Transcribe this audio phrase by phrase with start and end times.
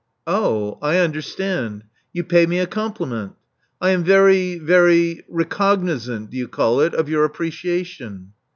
[0.25, 1.83] Oh, I understand.
[2.11, 3.33] You pay me a compliment.
[3.79, 8.33] I am very— very recognizant, do you call it?— of your appreciation."